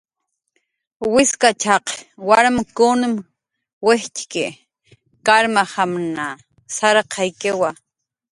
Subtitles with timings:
[1.13, 1.85] Wiskachaq
[2.27, 3.13] warmkunmn
[3.85, 4.45] wijtxki
[5.25, 6.25] karmajamanmna,
[6.75, 7.69] sarqaykiwa.